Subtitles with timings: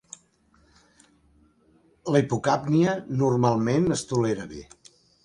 [2.15, 4.65] La hipocàpnia normalment es tolera bé.